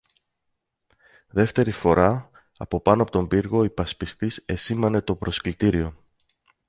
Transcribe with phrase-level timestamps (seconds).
[1.27, 5.97] Δεύτερη φορά, από πάνω από τον πύργο, ο υπασπιστής εσήμανε το προσκλητήριο.